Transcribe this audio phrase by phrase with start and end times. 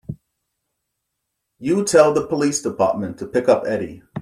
[1.59, 4.01] You tell the police department to pick up Eddie.